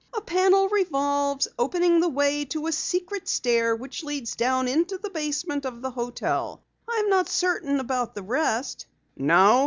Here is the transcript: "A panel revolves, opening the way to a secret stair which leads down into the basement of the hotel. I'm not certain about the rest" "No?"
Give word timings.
"A 0.15 0.21
panel 0.21 0.67
revolves, 0.67 1.47
opening 1.59 1.99
the 1.99 2.09
way 2.09 2.43
to 2.45 2.65
a 2.65 2.71
secret 2.71 3.27
stair 3.27 3.75
which 3.75 4.03
leads 4.03 4.35
down 4.35 4.67
into 4.67 4.97
the 4.97 5.11
basement 5.11 5.63
of 5.63 5.83
the 5.83 5.91
hotel. 5.91 6.63
I'm 6.89 7.07
not 7.09 7.29
certain 7.29 7.79
about 7.79 8.15
the 8.15 8.23
rest" 8.23 8.87
"No?" 9.15 9.59